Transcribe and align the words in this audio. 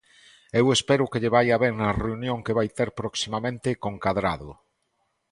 Eu 0.59 0.65
espero 0.77 1.09
que 1.11 1.21
lle 1.21 1.33
vaia 1.35 1.55
ben 1.63 1.73
na 1.77 1.97
reunión 2.03 2.39
que 2.45 2.57
vai 2.57 2.67
ter 2.77 2.89
proximamente 2.99 3.69
con 3.83 3.93
Cadrado. 4.03 4.51